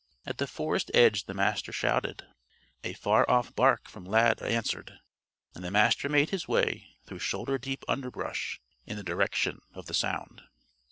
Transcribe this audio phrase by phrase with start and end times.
[0.25, 2.23] At the forest edge the Master shouted.
[2.83, 4.97] A far off bark from Lad answered.
[5.53, 9.93] And the Master made his way through shoulder deep underbrush in the direction of the
[9.93, 10.41] sound.